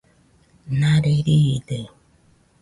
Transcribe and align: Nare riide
Nare 0.79 1.11
riide 1.27 1.79